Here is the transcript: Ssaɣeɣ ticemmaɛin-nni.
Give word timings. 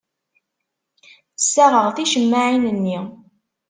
Ssaɣeɣ 1.43 1.87
ticemmaɛin-nni. 1.95 2.99